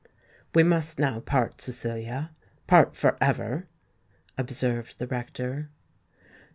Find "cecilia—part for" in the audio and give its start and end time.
1.61-3.15